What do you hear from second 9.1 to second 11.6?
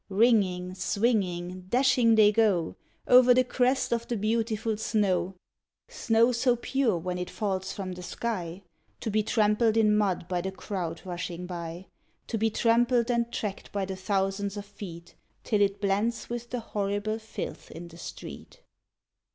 be trampled in mud by the crowd rushing